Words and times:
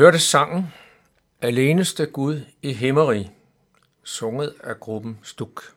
hørte 0.00 0.18
sangen 0.18 0.72
Aleneste 1.40 2.06
Gud 2.06 2.40
i 2.62 2.72
Himmeri, 2.72 3.30
sunget 4.02 4.54
af 4.64 4.80
gruppen 4.80 5.18
Stuk. 5.22 5.74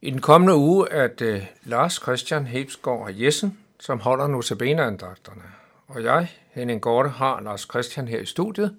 I 0.00 0.10
den 0.10 0.20
kommende 0.20 0.54
uge 0.54 0.90
er 0.90 1.08
det 1.08 1.46
Lars 1.64 1.94
Christian 1.94 2.46
Hebsgaard 2.46 3.10
Jessen, 3.14 3.58
som 3.80 4.00
holder 4.00 4.26
notabeneandagterne. 4.26 5.42
Og 5.88 6.04
jeg, 6.04 6.30
Henning 6.50 6.80
Gorte, 6.80 7.08
har 7.08 7.40
Lars 7.40 7.60
Christian 7.60 8.08
her 8.08 8.20
i 8.20 8.26
studiet, 8.26 8.76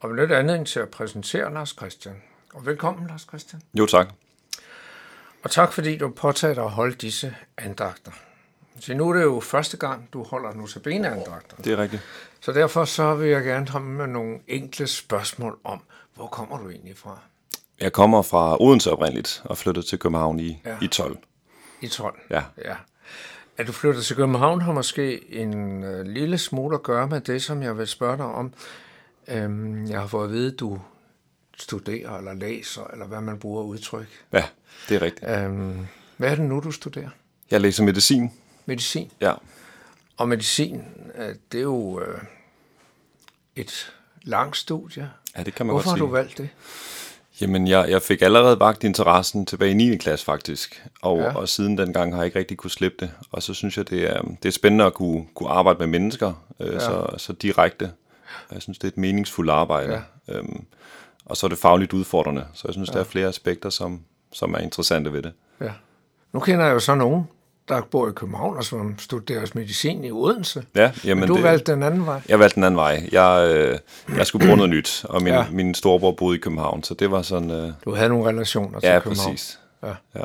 og 0.00 0.10
vil 0.10 0.18
lidt 0.18 0.32
andet 0.32 0.66
til 0.66 0.80
at 0.80 0.88
præsentere 0.88 1.54
Lars 1.54 1.70
Christian. 1.70 2.22
Og 2.54 2.66
velkommen, 2.66 3.08
Lars 3.08 3.22
Christian. 3.22 3.62
Jo, 3.74 3.86
tak. 3.86 4.08
Og 5.42 5.50
tak, 5.50 5.72
fordi 5.72 5.96
du 5.96 6.08
påtager 6.08 6.54
dig 6.54 6.64
at 6.64 6.70
holde 6.70 6.94
disse 6.94 7.36
andagter. 7.58 8.12
Så 8.80 8.94
nu 8.94 9.08
er 9.08 9.14
det 9.14 9.22
jo 9.22 9.40
første 9.40 9.76
gang, 9.76 10.08
du 10.12 10.22
holder 10.22 10.54
notabeneandagter. 10.54 11.56
Det 11.56 11.72
er 11.72 11.78
rigtigt. 11.78 12.02
Så 12.40 12.52
derfor 12.52 12.84
så 12.84 13.14
vil 13.14 13.28
jeg 13.28 13.44
gerne 13.44 13.66
komme 13.66 13.92
med 13.92 14.06
nogle 14.06 14.38
enkle 14.48 14.86
spørgsmål 14.86 15.58
om, 15.64 15.80
hvor 16.14 16.26
kommer 16.26 16.58
du 16.58 16.70
egentlig 16.70 16.96
fra? 16.96 17.18
Jeg 17.80 17.92
kommer 17.92 18.22
fra 18.22 18.62
Odense 18.62 18.92
oprindeligt 18.92 19.42
og 19.44 19.58
flyttede 19.58 19.86
til 19.86 19.98
København 19.98 20.40
i, 20.40 20.62
ja. 20.64 20.76
i 20.82 20.86
12. 20.86 21.18
I 21.80 21.88
12? 21.88 22.18
Ja. 22.30 22.42
ja. 22.64 22.74
At 23.56 23.66
du 23.66 23.72
flytter 23.72 24.00
til 24.00 24.16
København 24.16 24.60
har 24.60 24.72
måske 24.72 25.34
en 25.34 25.84
øh, 25.84 26.06
lille 26.06 26.38
smule 26.38 26.74
at 26.74 26.82
gøre 26.82 27.08
med 27.08 27.20
det, 27.20 27.42
som 27.42 27.62
jeg 27.62 27.78
vil 27.78 27.86
spørge 27.86 28.16
dig 28.16 28.26
om. 28.26 28.52
Øhm, 29.28 29.86
jeg 29.86 30.00
har 30.00 30.06
fået 30.06 30.24
at 30.24 30.32
vide, 30.32 30.52
at 30.52 30.60
du 30.60 30.80
studerer 31.58 32.18
eller 32.18 32.34
læser, 32.34 32.84
eller 32.92 33.06
hvad 33.06 33.20
man 33.20 33.38
bruger 33.38 33.62
udtryk. 33.62 34.06
Ja, 34.32 34.44
det 34.88 34.96
er 34.96 35.02
rigtigt. 35.02 35.30
Øhm, 35.30 35.86
hvad 36.16 36.30
er 36.30 36.34
det 36.34 36.44
nu, 36.44 36.60
du 36.60 36.70
studerer? 36.70 37.08
Jeg 37.50 37.60
læser 37.60 37.84
medicin. 37.84 38.30
Medicin? 38.66 39.10
Ja. 39.20 39.34
Og 40.20 40.28
medicin, 40.28 40.82
øh, 41.18 41.34
det 41.52 41.58
er 41.58 41.62
jo 41.62 42.00
øh, 42.00 42.18
et 43.56 43.92
langt 44.22 44.56
studie. 44.56 45.10
Ja, 45.36 45.42
det 45.42 45.54
kan 45.54 45.66
man 45.66 45.72
Hvorfor 45.72 45.90
godt 45.90 45.98
sige. 45.98 46.06
har 46.06 46.06
du 46.06 46.12
valgt 46.12 46.38
det? 46.38 46.48
Jamen, 47.40 47.66
jeg, 47.68 47.90
jeg 47.90 48.02
fik 48.02 48.22
allerede 48.22 48.60
vagt 48.60 48.84
interessen 48.84 49.46
tilbage 49.46 49.70
i 49.70 49.74
9. 49.74 49.96
klasse 49.96 50.24
faktisk, 50.24 50.86
og, 51.02 51.18
Ja. 51.18 51.24
ja. 51.24 51.36
og 51.36 51.48
siden 51.48 51.78
dengang 51.78 52.12
har 52.14 52.20
jeg 52.20 52.26
ikke 52.26 52.38
rigtig 52.38 52.56
kunne 52.56 52.70
slippe 52.70 52.96
det. 53.00 53.10
Og 53.32 53.42
så 53.42 53.54
synes 53.54 53.76
jeg, 53.76 53.90
det 53.90 54.10
er, 54.10 54.22
det 54.22 54.48
er 54.48 54.52
spændende 54.52 54.84
at 54.84 54.94
kunne, 54.94 55.26
kunne 55.34 55.48
arbejde 55.48 55.78
med 55.78 55.86
mennesker 55.86 56.32
øh, 56.60 56.72
ja. 56.74 56.78
så, 56.78 57.06
så 57.16 57.32
direkte. 57.32 57.92
Jeg 58.52 58.62
synes, 58.62 58.78
det 58.78 58.84
er 58.84 58.88
et 58.92 58.98
meningsfuldt 58.98 59.50
arbejde. 59.50 60.02
Ja. 60.28 60.34
Øhm, 60.34 60.64
og 61.24 61.36
så 61.36 61.46
er 61.46 61.48
det 61.48 61.58
fagligt 61.58 61.92
udfordrende, 61.92 62.46
så 62.54 62.62
jeg 62.68 62.72
synes, 62.74 62.88
ja. 62.88 62.92
der 62.92 63.00
er 63.00 63.04
flere 63.04 63.28
aspekter, 63.28 63.70
som, 63.70 64.00
som 64.32 64.54
er 64.54 64.58
interessante 64.58 65.12
ved 65.12 65.22
det. 65.22 65.32
Ja. 65.60 65.72
Nu 66.32 66.40
kender 66.40 66.64
jeg 66.64 66.74
jo 66.74 66.80
så 66.80 66.94
nogen, 66.94 67.24
der 67.70 67.80
bor 67.82 68.08
i 68.08 68.12
København 68.12 68.56
og 68.56 68.64
som 68.64 68.98
studerer 68.98 69.46
medicin 69.54 70.04
i 70.04 70.10
Odense. 70.10 70.64
Ja, 70.74 70.92
jamen 71.04 71.20
Men 71.20 71.28
du 71.28 71.34
det, 71.34 71.42
valgte 71.42 71.72
den 71.72 71.82
anden 71.82 72.06
vej. 72.06 72.20
Jeg 72.28 72.38
valgte 72.38 72.54
den 72.54 72.64
anden 72.64 72.76
vej. 72.76 73.08
Jeg, 73.12 73.50
øh, 73.56 73.78
jeg 74.16 74.26
skulle 74.26 74.46
bruge 74.46 74.56
noget 74.56 74.70
nyt, 74.70 75.04
og 75.08 75.22
min, 75.22 75.32
Ja. 75.32 75.46
min 75.50 75.74
storebror 75.74 76.12
boede 76.12 76.36
i 76.36 76.40
København, 76.40 76.82
så 76.82 76.94
det 76.94 77.10
var 77.10 77.22
sådan... 77.22 77.50
Øh, 77.50 77.72
Du 77.84 77.94
havde 77.94 78.08
nogle 78.08 78.28
relationer 78.28 78.80
til 78.80 78.88
ja, 78.88 79.00
København. 79.00 79.32
præcis. 79.32 79.58
Ja. 79.82 79.94
Ja. 80.14 80.24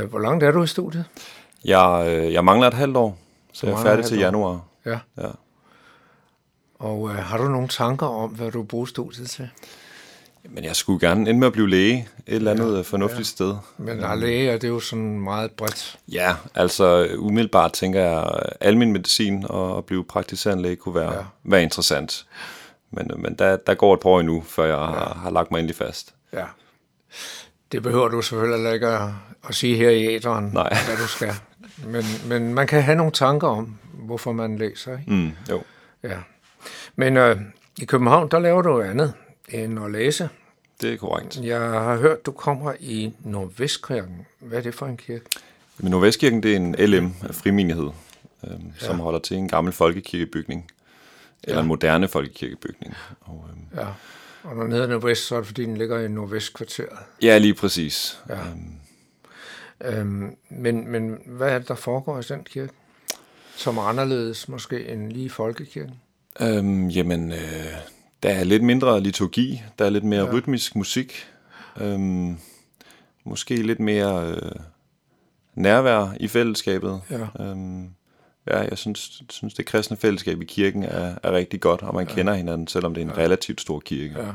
Øh, 0.00 0.10
Hvor 0.10 0.18
langt 0.18 0.44
er 0.44 0.50
du 0.50 0.62
i 0.62 0.66
studiet? 0.66 1.04
Jeg, 1.64 2.04
øh, 2.08 2.32
jeg 2.32 2.44
mangler 2.44 2.68
et 2.68 2.74
halvt 2.74 2.96
år, 2.96 3.18
så 3.52 3.66
jeg 3.66 3.72
er 3.78 3.82
færdig 3.82 4.04
til 4.04 4.18
januar. 4.18 4.60
Ja. 4.86 4.98
Ja. 5.18 5.28
Og 6.78 7.08
øh, 7.10 7.16
har 7.16 7.38
du 7.38 7.44
nogle 7.48 7.68
tanker 7.68 8.06
om, 8.06 8.30
hvad 8.30 8.50
du 8.50 8.62
bruger 8.62 8.86
studiet 8.86 9.30
til? 9.30 9.48
Men 10.48 10.64
jeg 10.64 10.76
skulle 10.76 11.08
gerne 11.08 11.30
ende 11.30 11.40
med 11.40 11.46
at 11.46 11.52
blive 11.52 11.68
læge 11.70 12.08
et 12.26 12.34
eller 12.34 12.50
andet 12.50 12.76
ja, 12.76 12.80
fornuftigt 12.80 13.20
ja. 13.20 13.24
sted. 13.24 13.54
Men 13.78 13.98
ja. 14.00 14.14
læge 14.14 14.50
er 14.50 14.58
det 14.58 14.68
jo 14.68 14.80
sådan 14.80 15.20
meget 15.20 15.50
bredt. 15.50 15.98
Ja, 16.12 16.34
altså 16.54 17.08
umiddelbart 17.18 17.72
tænker 17.72 18.00
jeg, 18.00 18.22
at 18.34 18.56
almen 18.60 18.92
medicin 18.92 19.44
og 19.48 19.78
at 19.78 19.84
blive 19.84 20.04
praktiserende 20.04 20.62
læge 20.62 20.76
kunne 20.76 20.94
være, 20.94 21.12
Ja. 21.12 21.22
være 21.44 21.62
interessant. 21.62 22.26
Men, 22.90 23.10
men 23.16 23.34
der, 23.34 23.56
der 23.56 23.74
går 23.74 23.94
et 23.94 24.00
par 24.00 24.10
år 24.10 24.20
endnu, 24.20 24.42
før 24.46 24.64
jeg 24.64 24.72
ja. 24.72 24.84
har, 24.98 25.18
har 25.22 25.30
lagt 25.30 25.50
mig 25.50 25.58
endelig 25.58 25.76
fast. 25.76 26.14
Ja. 26.32 26.44
Det 27.72 27.82
behøver 27.82 28.08
du 28.08 28.22
selvfølgelig 28.22 28.74
ikke 28.74 28.86
at, 28.86 29.08
at 29.48 29.54
sige 29.54 29.76
her 29.76 29.90
i 29.90 30.14
æderen, 30.14 30.44
Nej. 30.44 30.76
hvad 30.86 30.96
du 30.96 31.06
skal. 31.06 31.32
Men, 31.86 32.04
men 32.26 32.54
man 32.54 32.66
kan 32.66 32.82
have 32.82 32.96
nogle 32.96 33.12
tanker 33.12 33.48
om, 33.48 33.78
hvorfor 33.92 34.32
man 34.32 34.58
læser. 34.58 34.92
Ikke? 34.98 35.12
Mm, 35.12 35.30
jo. 35.50 35.62
Ja. 36.02 36.16
Men 36.96 37.16
øh, 37.16 37.36
i 37.78 37.84
København, 37.84 38.28
der 38.30 38.38
laver 38.38 38.62
du 38.62 38.80
andet 38.80 39.14
end 39.52 39.84
at 39.84 39.90
læse. 39.90 40.28
Det 40.80 40.92
er 40.92 40.96
korrekt. 40.96 41.40
Jeg 41.42 41.60
har 41.60 41.96
hørt, 41.96 42.26
du 42.26 42.32
kommer 42.32 42.72
i 42.80 43.12
Nordvestkirken. 43.24 44.26
Hvad 44.38 44.58
er 44.58 44.62
det 44.62 44.74
for 44.74 44.86
en 44.86 44.96
kirke? 44.96 45.24
Men 45.78 45.90
Nordvestkirken, 45.90 46.42
det 46.42 46.52
er 46.52 46.56
en 46.56 46.74
LM 46.78 47.14
frimenighed. 47.30 47.90
øh, 48.44 48.50
ja. 48.50 48.86
som 48.86 48.98
holder 48.98 49.18
til 49.18 49.36
en 49.36 49.48
gammel 49.48 49.72
folkekirkebygning, 49.72 50.70
eller 51.44 51.56
ja. 51.56 51.62
en 51.62 51.68
moderne 51.68 52.08
folkekirkebygning. 52.08 52.94
Og, 53.20 53.44
øh, 53.50 53.78
ja, 53.78 53.86
og 54.42 54.56
når 54.56 54.66
nede 54.66 54.88
nordvest, 54.88 55.26
så 55.26 55.34
er 55.34 55.38
det 55.38 55.46
fordi, 55.46 55.62
den 55.62 55.76
ligger 55.76 56.00
i 56.00 56.08
nordvestkvarteret. 56.08 56.98
Ja, 57.22 57.38
lige 57.38 57.54
præcis. 57.54 58.20
Ja. 58.28 58.34
Øhm. 58.34 58.74
Øhm, 59.84 60.36
men, 60.48 60.88
men 60.88 61.18
hvad 61.26 61.48
er 61.48 61.58
det, 61.58 61.68
der 61.68 61.74
foregår 61.74 62.18
i 62.18 62.22
den 62.22 62.44
kirke? 62.44 62.72
Som 63.56 63.76
er 63.78 63.82
anderledes 63.82 64.48
måske 64.48 64.88
end 64.88 65.12
lige 65.12 65.30
folkekirken? 65.30 65.94
Øhm, 66.40 66.88
jamen, 66.88 67.32
øh, 67.32 67.38
der 68.22 68.28
er 68.28 68.44
lidt 68.44 68.62
mindre 68.62 69.00
liturgi, 69.00 69.62
der 69.78 69.84
er 69.84 69.90
lidt 69.90 70.04
mere 70.04 70.24
ja. 70.24 70.32
rytmisk 70.32 70.76
musik, 70.76 71.26
øhm, 71.80 72.38
måske 73.24 73.56
lidt 73.56 73.80
mere 73.80 74.26
øh, 74.26 74.52
nærvær 75.54 76.14
i 76.20 76.28
fællesskabet. 76.28 77.00
Ja. 77.10 77.44
Øhm, 77.44 77.90
ja, 78.46 78.58
jeg 78.58 78.78
synes, 78.78 79.22
synes, 79.30 79.54
det 79.54 79.66
kristne 79.66 79.96
fællesskab 79.96 80.42
i 80.42 80.44
kirken 80.44 80.82
er, 80.82 81.14
er 81.22 81.32
rigtig 81.32 81.60
godt, 81.60 81.82
og 81.82 81.94
man 81.94 82.08
ja. 82.08 82.14
kender 82.14 82.34
hinanden, 82.34 82.66
selvom 82.66 82.94
det 82.94 83.00
er 83.00 83.04
en 83.04 83.12
ja. 83.16 83.22
relativt 83.22 83.60
stor 83.60 83.80
kirke. 83.80 84.14
Ja. 84.18 84.28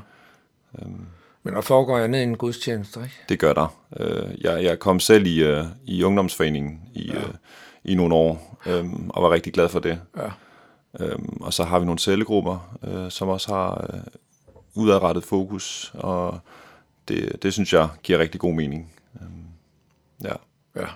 Øhm, 0.81 1.05
Men 1.43 1.53
der 1.53 1.61
foregår 1.61 1.99
andet 1.99 2.23
end 2.23 2.31
en 2.31 2.37
gudstjeneste, 2.37 2.99
ikke? 2.99 3.15
Det 3.29 3.39
gør 3.39 3.53
der. 3.53 3.77
Øh, 3.99 4.41
jeg, 4.41 4.63
jeg 4.63 4.79
kom 4.79 4.99
selv 4.99 5.25
i, 5.25 5.51
uh, 5.51 5.65
i 5.85 6.03
ungdomsforeningen 6.03 6.81
i, 6.93 7.07
ja. 7.07 7.17
uh, 7.17 7.33
i 7.83 7.95
nogle 7.95 8.15
år, 8.15 8.61
um, 8.79 9.09
og 9.09 9.23
var 9.23 9.31
rigtig 9.31 9.53
glad 9.53 9.69
for 9.69 9.79
det. 9.79 9.99
Ja. 10.17 10.29
Um, 10.99 11.37
og 11.41 11.53
så 11.53 11.63
har 11.63 11.79
vi 11.79 11.85
nogle 11.85 11.99
cellegrupper, 11.99 12.77
uh, 12.87 13.09
som 13.09 13.27
også 13.27 13.53
har 13.53 13.89
uh, 13.93 14.83
udadrettet 14.83 15.23
fokus, 15.23 15.91
og 15.93 16.39
det, 17.07 17.43
det 17.43 17.53
synes 17.53 17.73
jeg 17.73 17.89
giver 18.03 18.19
rigtig 18.19 18.41
god 18.41 18.53
mening. 18.53 18.93
Um, 19.21 19.45
ja. 20.23 20.33
Ja. 20.75 20.87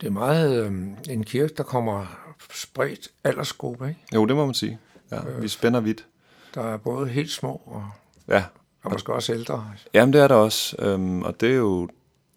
Det 0.00 0.06
er 0.06 0.10
meget 0.10 0.64
øh, 0.64 0.72
en 1.08 1.24
kirke, 1.24 1.54
der 1.56 1.62
kommer 1.62 2.06
spredt 2.54 3.08
aldersgruppe, 3.24 3.88
ikke? 3.88 4.00
Jo, 4.14 4.26
det 4.26 4.36
må 4.36 4.44
man 4.44 4.54
sige. 4.54 4.78
Ja, 5.10 5.28
øh, 5.28 5.42
vi 5.42 5.48
spænder 5.48 5.80
vidt. 5.80 6.06
Der 6.54 6.62
er 6.62 6.76
både 6.76 7.08
helt 7.08 7.30
små 7.30 7.62
og, 7.66 7.90
ja. 8.28 8.44
og 8.82 8.92
måske 8.92 9.12
også 9.12 9.32
ældre. 9.32 9.70
Jamen, 9.94 10.12
det 10.12 10.20
er 10.20 10.28
der 10.28 10.34
også. 10.34 10.76
Øhm, 10.78 11.22
og 11.22 11.40
det 11.40 11.50
er 11.50 11.54
jo 11.54 11.88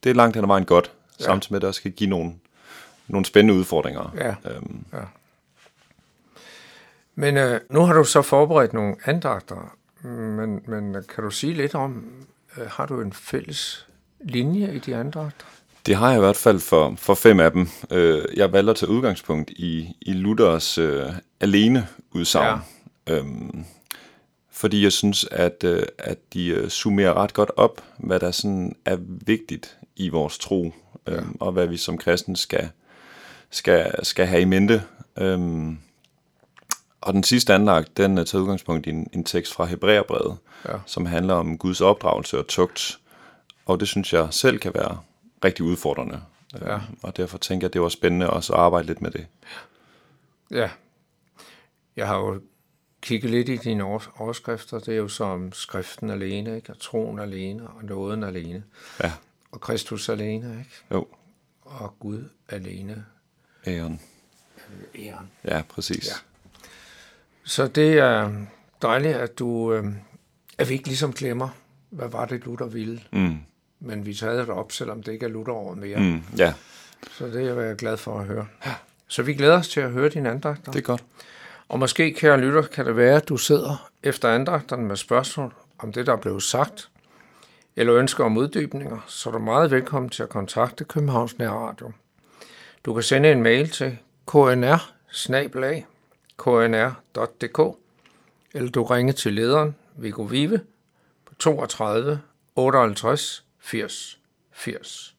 det 0.04 0.10
er 0.10 0.14
langt 0.14 0.36
hen 0.36 0.46
ad 0.46 0.48
vejen 0.48 0.66
godt, 0.66 0.92
ja. 1.20 1.26
samtidig 1.26 1.54
med, 1.54 1.58
at 1.58 1.62
det 1.62 1.68
også 1.68 1.80
skal 1.80 1.92
give 1.92 2.10
nogle, 2.10 2.34
nogle 3.08 3.26
spændende 3.26 3.60
udfordringer. 3.60 4.14
Ja. 4.16 4.52
Øhm. 4.52 4.86
ja. 4.94 4.98
Men 7.16 7.38
øh, 7.38 7.60
nu 7.70 7.82
har 7.82 7.94
du 7.94 8.04
så 8.04 8.22
forberedt 8.22 8.74
nogle 8.74 8.96
andagter, 9.06 9.76
men, 10.08 10.62
men 10.68 10.96
kan 11.16 11.24
du 11.24 11.30
sige 11.30 11.54
lidt 11.54 11.76
om, 11.76 12.06
øh, 12.58 12.68
har 12.68 12.86
du 12.86 13.02
en 13.02 13.14
fælles 13.14 13.88
linje 14.20 14.74
i 14.76 14.80
de 14.80 14.96
andagter? 14.96 15.46
Det 15.86 15.96
har 15.96 16.10
jeg 16.10 16.18
i 16.18 16.20
hvert 16.20 16.36
fald 16.36 16.60
for, 16.60 16.94
for 16.98 17.14
fem 17.14 17.40
af 17.40 17.52
dem. 17.52 17.68
Øh, 17.92 18.24
jeg 18.36 18.54
valgte 18.54 18.70
at 18.70 18.76
tage 18.76 18.90
udgangspunkt 18.90 19.50
i, 19.50 19.98
i 20.02 20.14
Luthers 20.14 20.78
øh, 20.78 21.06
alene 21.40 21.88
udsagn. 22.12 22.62
Ja. 23.08 23.16
Øhm, 23.16 23.66
fordi 24.52 24.84
jeg 24.84 24.92
synes, 24.92 25.26
at, 25.32 25.64
øh, 25.64 25.84
at 25.98 26.18
de 26.34 26.48
øh, 26.48 26.70
summerer 26.70 27.14
ret 27.14 27.34
godt 27.34 27.52
op, 27.58 27.84
hvad 27.98 28.20
der 28.20 28.32
sådan 28.32 28.76
er 28.86 28.98
vigtigt 29.02 29.78
i 29.96 30.10
vores 30.10 30.38
tro, 30.38 30.74
øh, 31.08 31.14
ja. 31.16 31.22
og 31.40 31.52
hvad 31.52 31.68
vi 31.68 31.78
som 31.78 31.98
kristen 31.98 32.36
skal, 32.36 32.70
skal, 33.50 34.06
skal 34.06 34.26
have 34.26 34.42
i 34.42 34.46
mente. 34.46 34.84
Øhm, 35.18 35.78
og 37.02 37.14
den 37.14 37.24
sidste 37.24 37.54
anlagt, 37.54 37.98
den 37.98 38.18
er 38.18 38.24
taget 38.24 38.42
udgangspunkt 38.42 38.88
i 38.88 38.90
en, 38.90 39.08
en 39.14 39.24
tekst 39.24 39.54
fra 39.54 39.66
Hebræerbrevet, 39.66 40.38
ja. 40.68 40.78
som 40.86 41.06
handler 41.06 41.34
om 41.34 41.58
Guds 41.58 41.82
opdragelse 41.82 42.40
og 42.40 42.48
tugt. 42.48 43.00
Og 43.66 43.80
det 43.80 43.88
synes 43.88 44.14
jeg 44.14 44.28
selv 44.32 44.60
kan 44.60 44.74
være 44.74 45.00
rigtig 45.46 45.66
udfordrende. 45.66 46.22
Ja. 46.62 46.76
Øh, 46.76 46.82
og 47.02 47.18
derfor 47.18 47.38
tænker 47.38 47.68
jeg, 47.68 47.74
det 47.74 47.82
var 47.82 47.90
spændende 47.90 48.30
også 48.30 48.54
at 48.54 48.60
arbejde 48.60 48.88
lidt 48.88 49.02
med 49.02 49.12
det. 49.12 49.28
Ja. 50.52 50.70
Jeg 51.96 52.08
har 52.08 52.18
jo 52.18 52.42
kigget 53.02 53.32
lidt 53.32 53.50
i 53.50 53.56
dine 53.56 53.84
overskrifter. 54.18 54.80
Det 54.80 54.94
er 54.94 54.98
jo 54.98 55.08
som 55.08 55.54
skriften 55.54 56.10
alene, 56.10 56.56
ikke? 56.56 56.72
og 56.72 56.80
troen 56.80 57.20
alene, 57.20 57.68
og 57.68 57.84
nåden 57.84 58.24
alene. 58.24 58.64
Ja. 59.04 59.12
Og 59.52 59.62
Kristus 59.62 60.10
alene, 60.10 60.60
ikke? 60.60 60.72
Jo. 60.92 61.08
Og 61.62 61.96
Gud 62.00 62.30
alene. 62.50 63.06
Æren. 63.68 64.02
Æren. 64.96 65.32
Ja, 65.46 65.62
præcis. 65.70 66.08
Ja. 66.08 66.31
Så 67.44 67.68
det 67.68 67.98
er 67.98 68.32
dejligt, 68.82 69.16
at 69.16 69.40
du, 69.40 69.74
øh, 69.74 69.86
at 70.58 70.70
vi 70.70 70.74
ikke 70.74 70.88
ligesom 70.88 71.14
glemmer, 71.14 71.50
hvad 71.90 72.08
var 72.10 72.26
det, 72.26 72.46
Luther 72.46 72.68
ville. 72.68 73.02
Mm 73.12 73.38
men 73.82 74.06
vi 74.06 74.14
tager 74.14 74.36
det 74.36 74.50
op, 74.50 74.72
selvom 74.72 75.04
det 75.04 75.12
ikke 75.12 75.26
er 75.26 75.30
Luther 75.30 75.76
mere. 75.76 76.00
Mm, 76.00 76.24
ja. 76.38 76.54
Så 77.12 77.28
det 77.28 77.48
er 77.48 77.62
jeg 77.62 77.76
glad 77.76 77.98
for 77.98 78.20
at 78.20 78.26
høre. 78.26 78.48
Ja. 78.66 78.74
Så 79.08 79.24
vi 79.24 79.34
glæder 79.34 79.58
os 79.58 79.68
til 79.68 79.80
at 79.80 79.92
høre 79.92 80.10
din 80.10 80.26
andagter. 80.26 80.72
Det 80.72 80.80
er 80.80 80.84
godt. 80.84 81.04
Og 81.70 81.80
måske, 81.80 82.14
kære 82.14 82.40
lytter, 82.40 82.62
kan 82.62 82.86
det 82.86 82.98
være, 82.98 83.16
at 83.16 83.30
du 83.30 83.38
sidder 83.38 83.90
efter 84.04 84.30
andagterne 84.30 84.84
med 84.84 84.96
spørgsmål 84.96 85.54
om 85.80 85.94
det, 85.94 86.08
der 86.08 86.14
er 86.14 86.18
blevet 86.18 86.44
sagt, 86.44 86.90
eller 87.76 87.96
ønsker 87.96 88.24
om 88.24 88.38
uddybninger, 88.38 88.98
så 89.08 89.30
er 89.30 89.34
du 89.34 89.40
meget 89.40 89.72
velkommen 89.72 90.10
til 90.10 90.24
at 90.24 90.30
kontakte 90.30 90.84
Københavns 90.84 91.36
Radio. 91.40 91.92
Du 92.86 92.94
kan 92.94 93.04
sende 93.04 93.32
en 93.32 93.44
mail 93.44 93.70
til 93.70 93.98
knr 94.28 94.94
knr.dk 96.42 97.78
eller 98.54 98.72
du 98.72 98.84
ringer 98.84 99.14
til 99.14 99.34
lederen 99.34 99.76
Viggo 99.96 100.24
Vive 100.24 100.62
på 101.26 101.36
32 101.36 102.22
58 102.56 103.46
80, 103.60 104.20
80. 104.52 105.16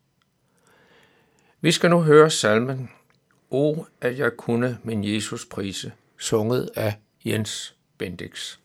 Vi 1.60 1.72
skal 1.72 1.90
nu 1.90 2.00
høre 2.00 2.30
salmen 2.30 2.90
O, 3.50 3.84
at 4.00 4.18
jeg 4.18 4.36
kunne 4.36 4.78
min 4.82 5.14
Jesus 5.14 5.46
prise, 5.46 5.92
sunget 6.18 6.70
af 6.74 6.94
Jens 7.24 7.74
Bendix. 7.98 8.58